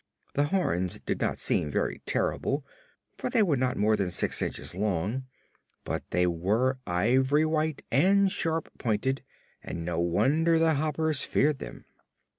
[0.33, 2.65] The horns did not seem very terrible,
[3.19, 5.27] for they were not more than six inches long;
[5.83, 9.21] but they were ivory white and sharp pointed,
[9.61, 11.85] and no wonder the Hoppers feared them.